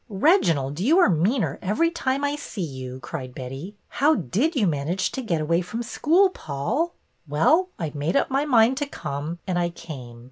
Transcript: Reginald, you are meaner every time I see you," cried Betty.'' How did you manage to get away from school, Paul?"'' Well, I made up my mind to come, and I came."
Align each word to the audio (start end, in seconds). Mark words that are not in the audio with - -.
Reginald, 0.09 0.79
you 0.79 0.97
are 0.97 1.11
meaner 1.11 1.59
every 1.61 1.91
time 1.91 2.23
I 2.23 2.35
see 2.35 2.63
you," 2.65 2.99
cried 3.01 3.35
Betty.'' 3.35 3.75
How 4.01 4.15
did 4.15 4.55
you 4.55 4.65
manage 4.65 5.11
to 5.11 5.21
get 5.21 5.41
away 5.41 5.61
from 5.61 5.83
school, 5.83 6.29
Paul?"'' 6.29 6.95
Well, 7.29 7.69
I 7.77 7.91
made 7.93 8.15
up 8.15 8.31
my 8.31 8.43
mind 8.43 8.77
to 8.77 8.87
come, 8.87 9.37
and 9.45 9.59
I 9.59 9.69
came." 9.69 10.19